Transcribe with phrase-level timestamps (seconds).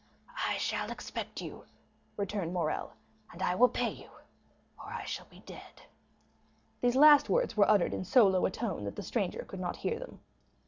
[0.49, 1.63] "I shall expect you,"
[2.17, 2.93] returned Morrel;
[3.31, 5.83] "and I will pay you—or I shall be dead."
[6.81, 9.75] These last words were uttered in so low a tone that the stranger could not
[9.75, 10.19] hear them.